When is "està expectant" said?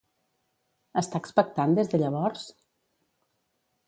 1.01-1.75